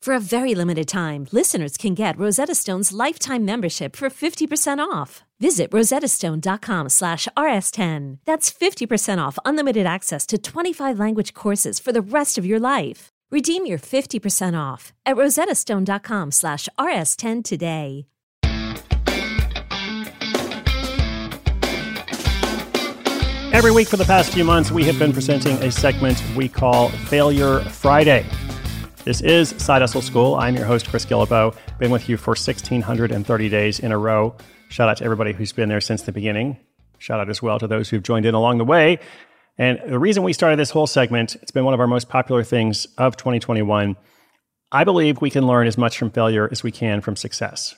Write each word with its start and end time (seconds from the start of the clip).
For 0.00 0.14
a 0.14 0.20
very 0.20 0.54
limited 0.54 0.86
time, 0.86 1.26
listeners 1.32 1.76
can 1.76 1.94
get 1.94 2.16
Rosetta 2.18 2.54
Stone's 2.54 2.92
lifetime 2.92 3.44
membership 3.44 3.96
for 3.96 4.08
50% 4.08 4.78
off. 4.78 5.24
Visit 5.40 5.70
rosettastone.com 5.72 6.88
slash 6.88 7.26
rs10. 7.36 8.18
That's 8.24 8.52
50% 8.52 9.18
off 9.18 9.38
unlimited 9.44 9.84
access 9.86 10.24
to 10.26 10.38
25 10.38 10.98
language 10.98 11.34
courses 11.34 11.80
for 11.80 11.92
the 11.92 12.00
rest 12.02 12.38
of 12.38 12.46
your 12.46 12.60
life. 12.60 13.08
Redeem 13.30 13.66
your 13.66 13.78
50% 13.78 14.56
off 14.58 14.92
at 15.04 15.16
rosettastone.com 15.16 16.30
slash 16.30 16.68
rs10 16.78 17.42
today. 17.44 18.06
Every 23.52 23.70
week 23.70 23.88
for 23.88 23.96
the 23.96 24.04
past 24.04 24.32
few 24.32 24.44
months, 24.44 24.70
we 24.70 24.84
have 24.84 24.98
been 24.98 25.12
presenting 25.14 25.56
a 25.62 25.70
segment 25.70 26.22
we 26.36 26.46
call 26.48 26.90
Failure 26.90 27.60
Friday. 27.60 28.26
This 29.06 29.20
is 29.20 29.50
Side 29.50 29.82
Hustle 29.82 30.02
School. 30.02 30.34
I'm 30.34 30.56
your 30.56 30.64
host, 30.64 30.88
Chris 30.88 31.06
Guillebeau. 31.06 31.54
Been 31.78 31.92
with 31.92 32.08
you 32.08 32.16
for 32.16 32.32
1,630 32.32 33.48
days 33.48 33.78
in 33.78 33.92
a 33.92 33.98
row. 33.98 34.34
Shout 34.68 34.88
out 34.88 34.96
to 34.96 35.04
everybody 35.04 35.32
who's 35.32 35.52
been 35.52 35.68
there 35.68 35.80
since 35.80 36.02
the 36.02 36.10
beginning. 36.10 36.58
Shout 36.98 37.20
out 37.20 37.30
as 37.30 37.40
well 37.40 37.60
to 37.60 37.68
those 37.68 37.88
who've 37.88 38.02
joined 38.02 38.26
in 38.26 38.34
along 38.34 38.58
the 38.58 38.64
way. 38.64 38.98
And 39.58 39.78
the 39.86 40.00
reason 40.00 40.24
we 40.24 40.32
started 40.32 40.58
this 40.58 40.70
whole 40.70 40.88
segment, 40.88 41.36
it's 41.36 41.52
been 41.52 41.64
one 41.64 41.72
of 41.72 41.78
our 41.78 41.86
most 41.86 42.08
popular 42.08 42.42
things 42.42 42.88
of 42.98 43.16
2021. 43.16 43.94
I 44.72 44.82
believe 44.82 45.20
we 45.20 45.30
can 45.30 45.46
learn 45.46 45.68
as 45.68 45.78
much 45.78 45.96
from 45.96 46.10
failure 46.10 46.48
as 46.50 46.64
we 46.64 46.72
can 46.72 47.00
from 47.00 47.14
success. 47.14 47.76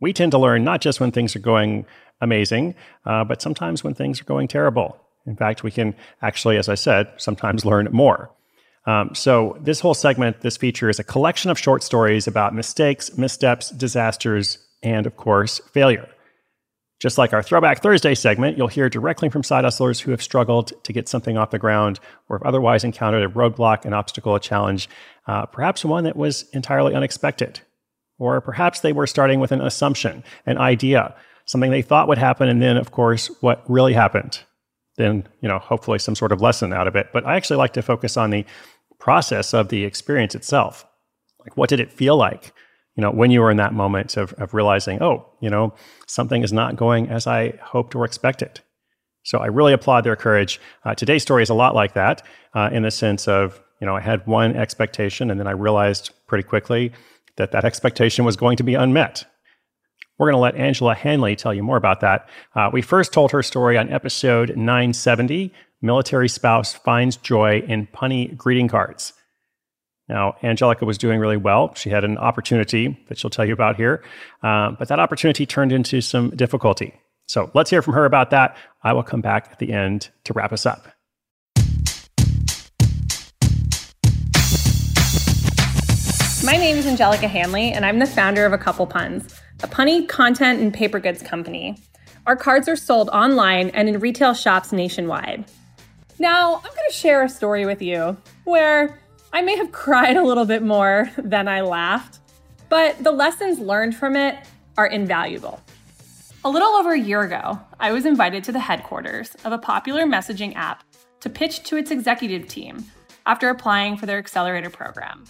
We 0.00 0.14
tend 0.14 0.32
to 0.32 0.38
learn 0.38 0.64
not 0.64 0.80
just 0.80 1.00
when 1.00 1.12
things 1.12 1.36
are 1.36 1.40
going 1.40 1.84
amazing, 2.22 2.76
uh, 3.04 3.24
but 3.24 3.42
sometimes 3.42 3.84
when 3.84 3.92
things 3.92 4.22
are 4.22 4.24
going 4.24 4.48
terrible. 4.48 4.96
In 5.26 5.36
fact, 5.36 5.62
we 5.62 5.70
can 5.70 5.94
actually, 6.22 6.56
as 6.56 6.70
I 6.70 6.76
said, 6.76 7.12
sometimes 7.18 7.66
learn 7.66 7.88
more. 7.92 8.30
Um, 8.90 9.14
so, 9.14 9.56
this 9.60 9.78
whole 9.78 9.94
segment, 9.94 10.40
this 10.40 10.56
feature 10.56 10.88
is 10.88 10.98
a 10.98 11.04
collection 11.04 11.48
of 11.48 11.58
short 11.58 11.84
stories 11.84 12.26
about 12.26 12.56
mistakes, 12.56 13.16
missteps, 13.16 13.70
disasters, 13.70 14.58
and 14.82 15.06
of 15.06 15.16
course, 15.16 15.60
failure. 15.72 16.08
Just 17.00 17.16
like 17.16 17.32
our 17.32 17.42
Throwback 17.42 17.82
Thursday 17.82 18.16
segment, 18.16 18.58
you'll 18.58 18.66
hear 18.66 18.88
directly 18.88 19.28
from 19.28 19.44
side 19.44 19.62
hustlers 19.62 20.00
who 20.00 20.10
have 20.10 20.20
struggled 20.20 20.72
to 20.82 20.92
get 20.92 21.08
something 21.08 21.36
off 21.36 21.52
the 21.52 21.58
ground 21.58 22.00
or 22.28 22.38
have 22.38 22.46
otherwise 22.46 22.82
encountered 22.82 23.22
a 23.22 23.32
roadblock, 23.32 23.84
an 23.84 23.94
obstacle, 23.94 24.34
a 24.34 24.40
challenge, 24.40 24.88
uh, 25.28 25.46
perhaps 25.46 25.84
one 25.84 26.02
that 26.04 26.16
was 26.16 26.46
entirely 26.52 26.94
unexpected. 26.94 27.60
Or 28.18 28.40
perhaps 28.40 28.80
they 28.80 28.92
were 28.92 29.06
starting 29.06 29.38
with 29.38 29.52
an 29.52 29.60
assumption, 29.60 30.24
an 30.46 30.58
idea, 30.58 31.14
something 31.46 31.70
they 31.70 31.80
thought 31.80 32.08
would 32.08 32.18
happen, 32.18 32.48
and 32.48 32.60
then, 32.60 32.76
of 32.76 32.90
course, 32.90 33.30
what 33.40 33.62
really 33.68 33.94
happened. 33.94 34.40
Then, 34.96 35.26
you 35.40 35.48
know, 35.48 35.58
hopefully 35.58 36.00
some 36.00 36.16
sort 36.16 36.32
of 36.32 36.42
lesson 36.42 36.72
out 36.72 36.88
of 36.88 36.96
it. 36.96 37.06
But 37.12 37.24
I 37.24 37.36
actually 37.36 37.56
like 37.56 37.72
to 37.74 37.82
focus 37.82 38.18
on 38.18 38.30
the 38.30 38.44
process 39.00 39.52
of 39.52 39.68
the 39.68 39.84
experience 39.84 40.34
itself. 40.34 40.86
Like, 41.40 41.56
what 41.56 41.68
did 41.68 41.80
it 41.80 41.92
feel 41.92 42.16
like? 42.16 42.52
You 42.96 43.02
know, 43.02 43.10
when 43.10 43.30
you 43.30 43.40
were 43.40 43.50
in 43.50 43.56
that 43.56 43.72
moment 43.72 44.16
of, 44.16 44.32
of 44.34 44.54
realizing, 44.54 45.02
oh, 45.02 45.26
you 45.40 45.48
know, 45.48 45.74
something 46.06 46.42
is 46.42 46.52
not 46.52 46.76
going 46.76 47.08
as 47.08 47.26
I 47.26 47.58
hoped 47.62 47.94
or 47.94 48.04
expected. 48.04 48.60
So 49.22 49.38
I 49.38 49.46
really 49.46 49.72
applaud 49.72 50.04
their 50.04 50.16
courage. 50.16 50.60
Uh, 50.84 50.94
today's 50.94 51.22
story 51.22 51.42
is 51.42 51.50
a 51.50 51.54
lot 51.54 51.74
like 51.74 51.94
that 51.94 52.22
uh, 52.54 52.70
in 52.72 52.82
the 52.82 52.90
sense 52.90 53.28
of, 53.28 53.60
you 53.80 53.86
know, 53.86 53.96
I 53.96 54.00
had 54.00 54.26
one 54.26 54.56
expectation 54.56 55.30
and 55.30 55.40
then 55.40 55.46
I 55.46 55.52
realized 55.52 56.10
pretty 56.26 56.46
quickly 56.46 56.92
that 57.36 57.52
that 57.52 57.64
expectation 57.64 58.24
was 58.24 58.36
going 58.36 58.56
to 58.58 58.62
be 58.62 58.74
unmet. 58.74 59.24
We're 60.18 60.30
going 60.30 60.36
to 60.36 60.42
let 60.42 60.56
Angela 60.56 60.94
Hanley 60.94 61.36
tell 61.36 61.54
you 61.54 61.62
more 61.62 61.78
about 61.78 62.00
that. 62.00 62.28
Uh, 62.54 62.68
we 62.70 62.82
first 62.82 63.12
told 63.12 63.30
her 63.30 63.42
story 63.42 63.78
on 63.78 63.90
episode 63.90 64.54
970 64.56 65.52
Military 65.82 66.28
Spouse 66.28 66.74
Finds 66.74 67.16
Joy 67.16 67.62
in 67.66 67.86
Punny 67.86 68.36
Greeting 68.36 68.68
Cards. 68.68 69.14
Now, 70.08 70.34
Angelica 70.42 70.84
was 70.84 70.98
doing 70.98 71.20
really 71.20 71.36
well. 71.36 71.74
She 71.74 71.88
had 71.88 72.04
an 72.04 72.18
opportunity 72.18 73.02
that 73.08 73.18
she'll 73.18 73.30
tell 73.30 73.46
you 73.46 73.54
about 73.54 73.76
here, 73.76 74.02
uh, 74.42 74.72
but 74.72 74.88
that 74.88 74.98
opportunity 74.98 75.46
turned 75.46 75.72
into 75.72 76.00
some 76.00 76.30
difficulty. 76.30 76.92
So 77.26 77.50
let's 77.54 77.70
hear 77.70 77.80
from 77.80 77.94
her 77.94 78.04
about 78.04 78.30
that. 78.30 78.56
I 78.82 78.92
will 78.92 79.02
come 79.02 79.20
back 79.20 79.48
at 79.52 79.58
the 79.58 79.72
end 79.72 80.10
to 80.24 80.32
wrap 80.32 80.52
us 80.52 80.66
up. 80.66 80.88
My 86.44 86.56
name 86.56 86.76
is 86.76 86.86
Angelica 86.86 87.28
Hanley, 87.28 87.72
and 87.72 87.86
I'm 87.86 88.00
the 88.00 88.06
founder 88.06 88.44
of 88.44 88.52
A 88.52 88.58
Couple 88.58 88.86
Puns 88.86 89.40
a 89.62 89.68
punny 89.68 90.08
content 90.08 90.60
and 90.60 90.72
paper 90.72 90.98
goods 90.98 91.22
company. 91.22 91.76
Our 92.26 92.34
cards 92.34 92.66
are 92.68 92.76
sold 92.76 93.10
online 93.10 93.70
and 93.70 93.88
in 93.88 94.00
retail 94.00 94.34
shops 94.34 94.72
nationwide. 94.72 95.44
Now, 96.20 96.56
I'm 96.56 96.60
going 96.60 96.90
to 96.90 96.94
share 96.94 97.22
a 97.22 97.30
story 97.30 97.64
with 97.64 97.80
you 97.80 98.14
where 98.44 99.00
I 99.32 99.40
may 99.40 99.56
have 99.56 99.72
cried 99.72 100.18
a 100.18 100.22
little 100.22 100.44
bit 100.44 100.62
more 100.62 101.10
than 101.16 101.48
I 101.48 101.62
laughed, 101.62 102.18
but 102.68 103.02
the 103.02 103.10
lessons 103.10 103.58
learned 103.58 103.96
from 103.96 104.16
it 104.16 104.36
are 104.76 104.86
invaluable. 104.86 105.62
A 106.44 106.50
little 106.50 106.68
over 106.68 106.92
a 106.92 107.00
year 107.00 107.22
ago, 107.22 107.58
I 107.80 107.92
was 107.92 108.04
invited 108.04 108.44
to 108.44 108.52
the 108.52 108.60
headquarters 108.60 109.34
of 109.46 109.52
a 109.52 109.58
popular 109.58 110.04
messaging 110.04 110.54
app 110.56 110.84
to 111.20 111.30
pitch 111.30 111.62
to 111.64 111.78
its 111.78 111.90
executive 111.90 112.46
team 112.48 112.84
after 113.24 113.48
applying 113.48 113.96
for 113.96 114.04
their 114.04 114.18
accelerator 114.18 114.68
program. 114.68 115.24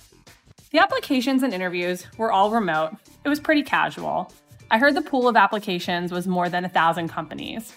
The 0.73 0.81
applications 0.81 1.45
and 1.45 1.55
interviews 1.55 2.05
were 2.19 2.33
all 2.33 2.50
remote. 2.50 2.97
It 3.25 3.29
was 3.29 3.39
pretty 3.39 3.62
casual. 3.62 4.33
I 4.73 4.79
heard 4.79 4.97
the 4.97 5.03
pool 5.03 5.29
of 5.29 5.37
applications 5.37 6.11
was 6.11 6.27
more 6.27 6.49
than 6.49 6.65
a 6.65 6.69
thousand 6.69 7.11
companies. 7.11 7.77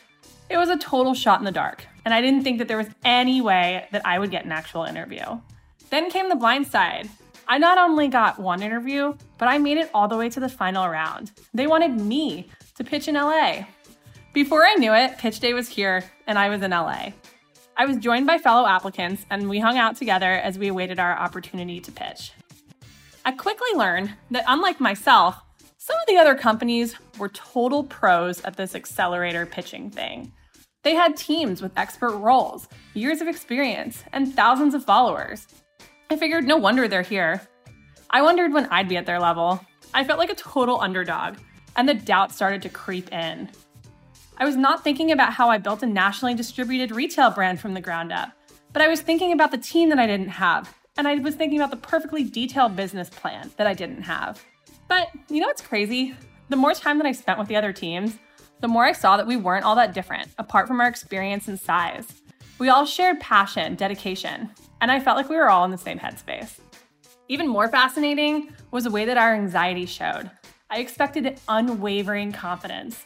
It 0.49 0.57
was 0.57 0.69
a 0.69 0.77
total 0.77 1.13
shot 1.13 1.37
in 1.37 1.45
the 1.45 1.51
dark, 1.51 1.85
and 2.05 2.13
I 2.13 2.21
didn't 2.21 2.43
think 2.43 2.59
that 2.59 2.67
there 2.67 2.77
was 2.77 2.89
any 3.03 3.41
way 3.41 3.87
that 3.91 4.05
I 4.05 4.19
would 4.19 4.31
get 4.31 4.45
an 4.45 4.51
actual 4.51 4.83
interview. 4.83 5.23
Then 5.89 6.09
came 6.09 6.29
the 6.29 6.35
blind 6.35 6.67
side. 6.67 7.09
I 7.47 7.57
not 7.57 7.77
only 7.77 8.07
got 8.07 8.39
one 8.39 8.63
interview, 8.63 9.15
but 9.37 9.47
I 9.47 9.57
made 9.57 9.77
it 9.77 9.89
all 9.93 10.07
the 10.07 10.17
way 10.17 10.29
to 10.29 10.39
the 10.39 10.49
final 10.49 10.87
round. 10.87 11.31
They 11.53 11.67
wanted 11.67 11.99
me 11.99 12.49
to 12.75 12.83
pitch 12.83 13.07
in 13.07 13.15
LA. 13.15 13.65
Before 14.33 14.65
I 14.65 14.75
knew 14.75 14.93
it, 14.93 15.17
pitch 15.17 15.39
day 15.39 15.53
was 15.53 15.67
here, 15.67 16.03
and 16.25 16.39
I 16.39 16.49
was 16.49 16.61
in 16.61 16.71
LA. 16.71 17.11
I 17.75 17.85
was 17.85 17.97
joined 17.97 18.27
by 18.27 18.37
fellow 18.37 18.67
applicants, 18.67 19.25
and 19.29 19.49
we 19.49 19.59
hung 19.59 19.77
out 19.77 19.95
together 19.95 20.31
as 20.31 20.57
we 20.57 20.69
awaited 20.69 20.99
our 20.99 21.17
opportunity 21.17 21.79
to 21.81 21.91
pitch. 21.91 22.31
I 23.25 23.31
quickly 23.31 23.69
learned 23.75 24.13
that 24.31 24.45
unlike 24.47 24.79
myself, 24.79 25.35
some 25.77 25.95
of 25.95 26.07
the 26.07 26.17
other 26.17 26.35
companies 26.35 26.95
were 27.17 27.29
total 27.29 27.83
pros 27.83 28.41
at 28.41 28.57
this 28.57 28.73
accelerator 28.73 29.45
pitching 29.45 29.89
thing. 29.89 30.31
They 30.83 30.95
had 30.95 31.15
teams 31.15 31.61
with 31.61 31.77
expert 31.77 32.17
roles, 32.17 32.67
years 32.93 33.21
of 33.21 33.29
experience, 33.29 34.03
and 34.11 34.33
thousands 34.33 34.73
of 34.73 34.83
followers. 34.83 35.47
I 36.09 36.17
figured 36.17 36.45
no 36.45 36.57
wonder 36.57 36.87
they're 36.87 37.01
here. 37.01 37.41
I 38.09 38.21
wondered 38.21 38.53
when 38.53 38.65
I'd 38.67 38.89
be 38.89 38.97
at 38.97 39.05
their 39.05 39.19
level. 39.19 39.65
I 39.93 40.03
felt 40.03 40.19
like 40.19 40.29
a 40.29 40.35
total 40.35 40.81
underdog, 40.81 41.37
and 41.77 41.87
the 41.87 41.93
doubt 41.93 42.33
started 42.33 42.61
to 42.63 42.69
creep 42.69 43.11
in. 43.13 43.49
I 44.37 44.45
was 44.45 44.57
not 44.57 44.83
thinking 44.83 45.11
about 45.11 45.33
how 45.33 45.49
I 45.49 45.57
built 45.57 45.83
a 45.83 45.87
nationally 45.87 46.33
distributed 46.33 46.91
retail 46.91 47.31
brand 47.31 47.61
from 47.61 47.73
the 47.73 47.81
ground 47.81 48.11
up, 48.11 48.31
but 48.73 48.81
I 48.81 48.89
was 48.89 48.99
thinking 48.99 49.31
about 49.31 49.51
the 49.51 49.57
team 49.57 49.87
that 49.89 49.99
I 49.99 50.07
didn't 50.07 50.29
have, 50.29 50.75
and 50.97 51.07
I 51.07 51.15
was 51.15 51.35
thinking 51.35 51.59
about 51.59 51.71
the 51.71 51.87
perfectly 51.87 52.23
detailed 52.25 52.75
business 52.75 53.09
plan 53.09 53.51
that 53.55 53.67
I 53.67 53.73
didn't 53.73 54.01
have. 54.01 54.43
But 54.89 55.09
you 55.29 55.39
know 55.39 55.47
what's 55.47 55.61
crazy? 55.61 56.13
The 56.49 56.57
more 56.57 56.73
time 56.73 56.97
that 56.97 57.07
I 57.07 57.13
spent 57.13 57.39
with 57.39 57.47
the 57.47 57.55
other 57.55 57.71
teams, 57.71 58.17
the 58.63 58.69
more 58.69 58.85
I 58.85 58.93
saw 58.93 59.17
that 59.17 59.27
we 59.27 59.35
weren't 59.35 59.65
all 59.65 59.75
that 59.75 59.93
different, 59.93 60.29
apart 60.37 60.69
from 60.69 60.79
our 60.79 60.87
experience 60.87 61.49
and 61.49 61.59
size. 61.59 62.21
We 62.59 62.69
all 62.69 62.85
shared 62.85 63.19
passion, 63.19 63.75
dedication, 63.75 64.49
and 64.79 64.89
I 64.89 65.01
felt 65.01 65.17
like 65.17 65.27
we 65.27 65.35
were 65.35 65.49
all 65.49 65.65
in 65.65 65.71
the 65.71 65.77
same 65.77 65.99
headspace. 65.99 66.59
Even 67.27 67.45
more 67.45 67.67
fascinating 67.67 68.55
was 68.71 68.85
the 68.85 68.89
way 68.89 69.03
that 69.03 69.17
our 69.17 69.33
anxiety 69.33 69.85
showed. 69.85 70.31
I 70.69 70.77
expected 70.77 71.41
unwavering 71.49 72.31
confidence, 72.31 73.03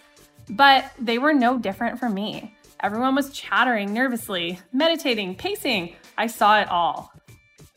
but 0.51 0.91
they 0.99 1.17
were 1.17 1.33
no 1.33 1.57
different 1.57 1.97
from 1.97 2.13
me. 2.13 2.55
Everyone 2.81 3.15
was 3.15 3.31
chattering 3.31 3.91
nervously, 3.91 4.59
meditating, 4.73 5.37
pacing. 5.37 5.95
I 6.19 6.27
saw 6.27 6.61
it 6.61 6.69
all. 6.69 7.11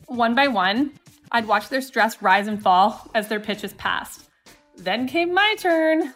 One 0.05 0.35
by 0.35 0.49
one, 0.49 0.91
I'd 1.31 1.47
watch 1.47 1.69
their 1.69 1.81
stress 1.81 2.21
rise 2.21 2.45
and 2.45 2.61
fall 2.61 3.09
as 3.15 3.27
their 3.27 3.39
pitches 3.39 3.73
passed. 3.73 4.29
Then 4.77 5.07
came 5.07 5.33
my 5.33 5.55
turn. 5.57 6.13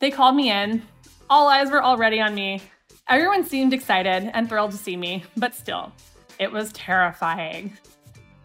They 0.00 0.10
called 0.10 0.36
me 0.36 0.50
in. 0.50 0.82
All 1.28 1.48
eyes 1.48 1.70
were 1.70 1.82
already 1.82 2.20
on 2.20 2.34
me. 2.34 2.62
Everyone 3.08 3.44
seemed 3.44 3.72
excited 3.72 4.30
and 4.32 4.48
thrilled 4.48 4.70
to 4.70 4.76
see 4.76 4.96
me, 4.96 5.24
but 5.36 5.54
still, 5.54 5.92
it 6.38 6.52
was 6.52 6.72
terrifying. 6.72 7.76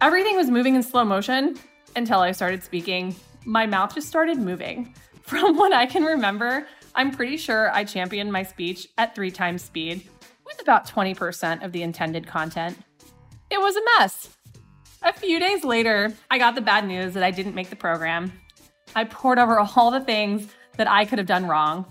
Everything 0.01 0.35
was 0.35 0.49
moving 0.49 0.75
in 0.75 0.81
slow 0.81 1.05
motion 1.05 1.57
until 1.95 2.21
I 2.21 2.31
started 2.31 2.63
speaking. 2.63 3.15
My 3.45 3.67
mouth 3.67 3.93
just 3.93 4.07
started 4.07 4.37
moving. 4.37 4.95
From 5.21 5.55
what 5.55 5.73
I 5.73 5.85
can 5.85 6.03
remember, 6.03 6.67
I'm 6.95 7.11
pretty 7.11 7.37
sure 7.37 7.71
I 7.71 7.83
championed 7.83 8.31
my 8.31 8.43
speech 8.43 8.87
at 8.97 9.13
three 9.13 9.31
times 9.31 9.63
speed, 9.63 10.07
with 10.45 10.61
about 10.61 10.87
20% 10.87 11.63
of 11.63 11.71
the 11.71 11.83
intended 11.83 12.25
content. 12.27 12.77
It 13.49 13.61
was 13.61 13.75
a 13.75 13.81
mess. 13.97 14.35
A 15.03 15.13
few 15.13 15.39
days 15.39 15.63
later, 15.63 16.13
I 16.31 16.39
got 16.39 16.55
the 16.55 16.61
bad 16.61 16.87
news 16.87 17.13
that 17.13 17.23
I 17.23 17.31
didn't 17.31 17.55
make 17.55 17.69
the 17.69 17.75
program. 17.75 18.31
I 18.95 19.03
poured 19.05 19.39
over 19.39 19.59
all 19.59 19.91
the 19.91 20.01
things 20.01 20.47
that 20.77 20.89
I 20.89 21.05
could 21.05 21.17
have 21.17 21.27
done 21.27 21.45
wrong. 21.45 21.85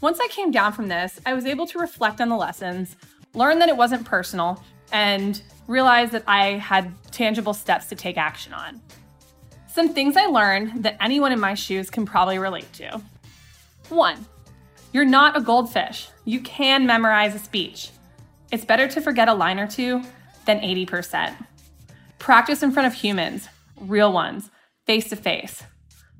Once 0.00 0.18
I 0.22 0.28
came 0.28 0.50
down 0.50 0.72
from 0.72 0.88
this, 0.88 1.18
I 1.26 1.34
was 1.34 1.44
able 1.44 1.66
to 1.66 1.78
reflect 1.78 2.20
on 2.20 2.28
the 2.28 2.36
lessons, 2.36 2.96
learn 3.34 3.58
that 3.58 3.68
it 3.68 3.76
wasn't 3.76 4.04
personal, 4.04 4.62
and 4.92 5.42
realize 5.66 6.10
that 6.12 6.24
I 6.26 6.52
had 6.52 6.92
tangible 7.10 7.54
steps 7.54 7.86
to 7.86 7.94
take 7.94 8.16
action 8.16 8.52
on. 8.52 8.80
Some 9.66 9.90
things 9.90 10.16
I 10.16 10.26
learned 10.26 10.82
that 10.82 10.96
anyone 11.00 11.32
in 11.32 11.40
my 11.40 11.54
shoes 11.54 11.90
can 11.90 12.06
probably 12.06 12.38
relate 12.38 12.72
to. 12.74 13.00
One, 13.88 14.26
you're 14.92 15.04
not 15.04 15.36
a 15.36 15.40
goldfish. 15.40 16.08
You 16.24 16.40
can 16.40 16.86
memorize 16.86 17.34
a 17.34 17.38
speech. 17.38 17.90
It's 18.50 18.64
better 18.64 18.88
to 18.88 19.00
forget 19.00 19.28
a 19.28 19.34
line 19.34 19.58
or 19.58 19.66
two 19.66 20.02
than 20.46 20.60
80%. 20.60 21.34
Practice 22.18 22.62
in 22.62 22.72
front 22.72 22.86
of 22.86 22.94
humans, 22.94 23.48
real 23.78 24.12
ones, 24.12 24.50
face 24.86 25.08
to 25.10 25.16
face. 25.16 25.62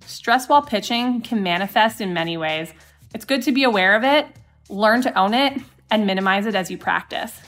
Stress 0.09 0.49
while 0.49 0.63
pitching 0.63 1.21
can 1.21 1.43
manifest 1.43 2.01
in 2.01 2.15
many 2.15 2.39
ways. 2.39 2.73
It's 3.15 3.27
good 3.27 3.43
to 3.43 3.53
be 3.53 3.63
aware 3.63 3.95
of 3.95 4.05
it, 4.05 4.27
learn 4.71 5.03
to 5.03 5.19
own 5.19 5.35
it, 5.35 5.61
and 5.91 6.07
minimize 6.07 6.47
it 6.47 6.55
as 6.55 6.71
you 6.71 6.79
practice. 6.79 7.39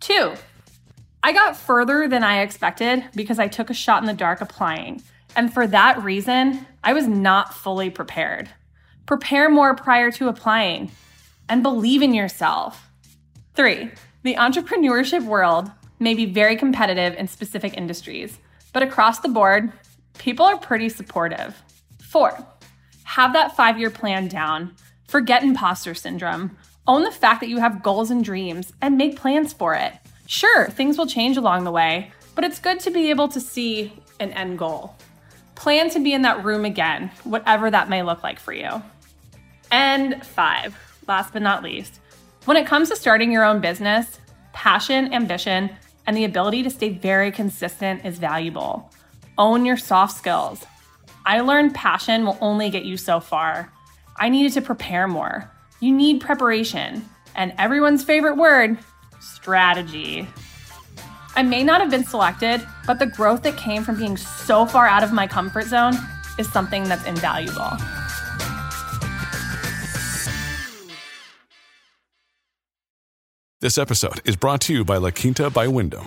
Two, 0.00 0.32
I 1.22 1.32
got 1.32 1.54
further 1.54 2.08
than 2.08 2.24
I 2.24 2.40
expected 2.40 3.04
because 3.14 3.38
I 3.38 3.48
took 3.48 3.68
a 3.68 3.74
shot 3.74 4.02
in 4.02 4.06
the 4.06 4.14
dark 4.14 4.40
applying. 4.40 5.02
And 5.34 5.52
for 5.52 5.66
that 5.66 6.02
reason, 6.02 6.66
I 6.82 6.94
was 6.94 7.06
not 7.06 7.52
fully 7.52 7.90
prepared. 7.90 8.48
Prepare 9.04 9.50
more 9.50 9.74
prior 9.74 10.10
to 10.12 10.28
applying 10.28 10.90
and 11.46 11.62
believe 11.62 12.00
in 12.00 12.14
yourself. 12.14 12.88
Three, 13.54 13.90
the 14.22 14.36
entrepreneurship 14.36 15.24
world 15.24 15.70
may 15.98 16.14
be 16.14 16.24
very 16.24 16.56
competitive 16.56 17.14
in 17.18 17.28
specific 17.28 17.76
industries, 17.76 18.38
but 18.72 18.82
across 18.82 19.18
the 19.18 19.28
board, 19.28 19.72
people 20.18 20.46
are 20.46 20.58
pretty 20.58 20.88
supportive. 20.88 21.62
Four, 22.06 22.46
have 23.04 23.32
that 23.32 23.56
five 23.56 23.78
year 23.78 23.90
plan 23.90 24.28
down. 24.28 24.74
Forget 25.08 25.42
imposter 25.42 25.94
syndrome. 25.94 26.56
Own 26.86 27.02
the 27.02 27.10
fact 27.10 27.40
that 27.40 27.48
you 27.48 27.58
have 27.58 27.82
goals 27.82 28.10
and 28.10 28.24
dreams 28.24 28.72
and 28.80 28.96
make 28.96 29.16
plans 29.16 29.52
for 29.52 29.74
it. 29.74 29.92
Sure, 30.26 30.66
things 30.66 30.96
will 30.96 31.06
change 31.06 31.36
along 31.36 31.64
the 31.64 31.72
way, 31.72 32.12
but 32.34 32.44
it's 32.44 32.60
good 32.60 32.78
to 32.80 32.90
be 32.90 33.10
able 33.10 33.28
to 33.28 33.40
see 33.40 33.92
an 34.20 34.30
end 34.32 34.58
goal. 34.58 34.94
Plan 35.56 35.90
to 35.90 36.00
be 36.00 36.12
in 36.12 36.22
that 36.22 36.44
room 36.44 36.64
again, 36.64 37.10
whatever 37.24 37.70
that 37.70 37.88
may 37.88 38.02
look 38.02 38.22
like 38.22 38.38
for 38.38 38.52
you. 38.52 38.82
And 39.72 40.24
five, 40.24 40.78
last 41.08 41.32
but 41.32 41.42
not 41.42 41.64
least, 41.64 41.98
when 42.44 42.56
it 42.56 42.66
comes 42.66 42.88
to 42.90 42.96
starting 42.96 43.32
your 43.32 43.44
own 43.44 43.60
business, 43.60 44.20
passion, 44.52 45.12
ambition, 45.12 45.70
and 46.06 46.16
the 46.16 46.24
ability 46.24 46.62
to 46.62 46.70
stay 46.70 46.90
very 46.90 47.32
consistent 47.32 48.04
is 48.04 48.18
valuable. 48.18 48.92
Own 49.38 49.64
your 49.64 49.76
soft 49.76 50.16
skills. 50.16 50.64
I 51.28 51.40
learned 51.40 51.74
passion 51.74 52.24
will 52.24 52.38
only 52.40 52.70
get 52.70 52.84
you 52.84 52.96
so 52.96 53.18
far. 53.18 53.72
I 54.16 54.28
needed 54.28 54.52
to 54.52 54.62
prepare 54.62 55.08
more. 55.08 55.50
You 55.80 55.90
need 55.90 56.20
preparation. 56.20 57.04
And 57.34 57.52
everyone's 57.58 58.04
favorite 58.04 58.36
word 58.36 58.78
strategy. 59.18 60.28
I 61.34 61.42
may 61.42 61.64
not 61.64 61.80
have 61.80 61.90
been 61.90 62.04
selected, 62.04 62.64
but 62.86 63.00
the 63.00 63.06
growth 63.06 63.42
that 63.42 63.56
came 63.56 63.82
from 63.82 63.98
being 63.98 64.16
so 64.16 64.66
far 64.66 64.86
out 64.86 65.02
of 65.02 65.12
my 65.12 65.26
comfort 65.26 65.64
zone 65.64 65.94
is 66.38 66.50
something 66.52 66.84
that's 66.84 67.04
invaluable. 67.04 67.72
This 73.60 73.76
episode 73.78 74.20
is 74.24 74.36
brought 74.36 74.60
to 74.62 74.72
you 74.72 74.84
by 74.84 74.98
La 74.98 75.10
Quinta 75.10 75.50
by 75.50 75.66
Wyndham. 75.66 76.06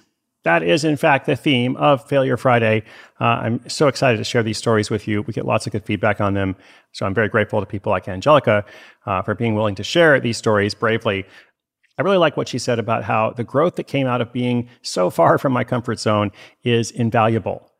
That 0.43 0.63
is, 0.63 0.83
in 0.83 0.97
fact, 0.97 1.27
the 1.27 1.35
theme 1.35 1.75
of 1.77 2.07
Failure 2.07 2.35
Friday. 2.35 2.83
Uh, 3.19 3.25
I'm 3.25 3.69
so 3.69 3.87
excited 3.87 4.17
to 4.17 4.23
share 4.23 4.41
these 4.41 4.57
stories 4.57 4.89
with 4.89 5.07
you. 5.07 5.21
We 5.21 5.33
get 5.33 5.45
lots 5.45 5.67
of 5.67 5.71
good 5.71 5.85
feedback 5.85 6.19
on 6.19 6.33
them. 6.33 6.55
So 6.93 7.05
I'm 7.05 7.13
very 7.13 7.29
grateful 7.29 7.59
to 7.59 7.65
people 7.65 7.91
like 7.91 8.07
Angelica 8.07 8.65
uh, 9.05 9.21
for 9.21 9.35
being 9.35 9.53
willing 9.53 9.75
to 9.75 9.83
share 9.83 10.19
these 10.19 10.37
stories 10.37 10.73
bravely. 10.73 11.25
I 11.97 12.01
really 12.01 12.17
like 12.17 12.37
what 12.37 12.47
she 12.47 12.57
said 12.57 12.79
about 12.79 13.03
how 13.03 13.31
the 13.31 13.43
growth 13.43 13.75
that 13.75 13.83
came 13.85 14.07
out 14.07 14.21
of 14.21 14.33
being 14.33 14.67
so 14.81 15.11
far 15.11 15.37
from 15.37 15.53
my 15.53 15.63
comfort 15.63 15.99
zone 15.99 16.31
is 16.63 16.89
invaluable. 16.89 17.71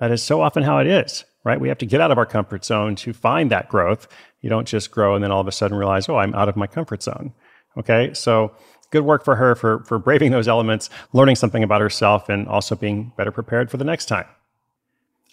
That 0.00 0.10
is 0.10 0.22
so 0.22 0.40
often 0.40 0.64
how 0.64 0.78
it 0.78 0.88
is, 0.88 1.24
right? 1.44 1.60
We 1.60 1.68
have 1.68 1.78
to 1.78 1.86
get 1.86 2.00
out 2.00 2.10
of 2.10 2.18
our 2.18 2.26
comfort 2.26 2.64
zone 2.64 2.96
to 2.96 3.12
find 3.12 3.52
that 3.52 3.68
growth. 3.68 4.08
You 4.40 4.50
don't 4.50 4.66
just 4.66 4.90
grow 4.90 5.14
and 5.14 5.22
then 5.22 5.30
all 5.30 5.40
of 5.40 5.46
a 5.46 5.52
sudden 5.52 5.76
realize, 5.76 6.08
oh, 6.08 6.16
I'm 6.16 6.34
out 6.34 6.48
of 6.48 6.56
my 6.56 6.66
comfort 6.66 7.04
zone. 7.04 7.32
Okay. 7.76 8.12
So, 8.14 8.52
good 8.94 9.04
work 9.04 9.24
for 9.24 9.34
her 9.34 9.56
for, 9.56 9.80
for 9.80 9.98
braving 9.98 10.30
those 10.30 10.46
elements, 10.46 10.88
learning 11.12 11.34
something 11.34 11.64
about 11.64 11.80
herself, 11.80 12.28
and 12.28 12.46
also 12.46 12.76
being 12.76 13.12
better 13.16 13.32
prepared 13.32 13.70
for 13.70 13.76
the 13.76 13.84
next 13.84 14.06
time. 14.06 14.26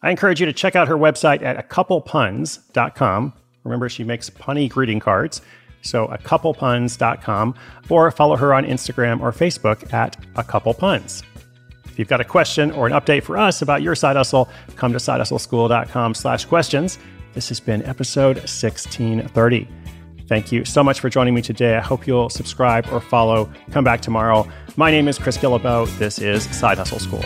I 0.01 0.09
encourage 0.09 0.39
you 0.39 0.47
to 0.47 0.53
check 0.53 0.75
out 0.75 0.87
her 0.87 0.97
website 0.97 1.43
at 1.43 1.57
a 1.57 1.61
acouplepuns.com. 1.61 3.33
Remember, 3.63 3.87
she 3.87 4.03
makes 4.03 4.31
punny 4.31 4.67
greeting 4.67 4.99
cards. 4.99 5.41
So, 5.83 6.05
a 6.05 6.17
acouplepuns.com, 6.17 7.55
or 7.89 8.11
follow 8.11 8.35
her 8.35 8.53
on 8.53 8.65
Instagram 8.65 9.21
or 9.21 9.31
Facebook 9.31 9.93
at 9.93 10.17
a 10.35 10.43
couple 10.43 10.73
puns. 10.73 11.23
If 11.85 11.99
you've 11.99 12.07
got 12.07 12.21
a 12.21 12.25
question 12.25 12.71
or 12.71 12.87
an 12.87 12.93
update 12.93 13.23
for 13.23 13.37
us 13.37 13.61
about 13.61 13.83
your 13.83 13.95
side 13.95 14.15
hustle, 14.15 14.49
come 14.75 14.91
to 14.93 14.97
sidehustleschool.com 14.97 16.15
slash 16.15 16.45
questions. 16.45 16.97
This 17.33 17.49
has 17.49 17.59
been 17.59 17.83
episode 17.83 18.37
1630. 18.37 19.67
Thank 20.31 20.49
you 20.53 20.63
so 20.63 20.81
much 20.81 21.01
for 21.01 21.09
joining 21.09 21.33
me 21.33 21.41
today. 21.41 21.75
I 21.75 21.81
hope 21.81 22.07
you'll 22.07 22.29
subscribe 22.29 22.87
or 22.93 23.01
follow. 23.01 23.51
Come 23.71 23.83
back 23.83 23.99
tomorrow. 23.99 24.49
My 24.77 24.89
name 24.89 25.09
is 25.09 25.19
Chris 25.19 25.37
Guillebeau. 25.37 25.87
This 25.97 26.19
is 26.19 26.43
Side 26.57 26.77
Hustle 26.77 26.99
School. 26.99 27.19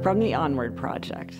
From 0.00 0.20
the 0.20 0.32
Onward 0.32 0.76
Project. 0.76 1.34